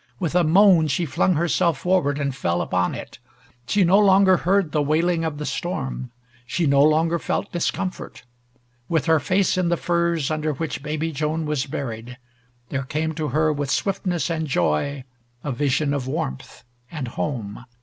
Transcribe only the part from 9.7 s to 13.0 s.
furs under which baby Joan was buried, there